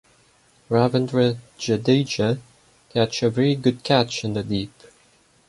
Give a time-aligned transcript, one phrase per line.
[0.71, 2.39] Ravindra Jadeja
[2.91, 4.73] catch a very good catch in the deep.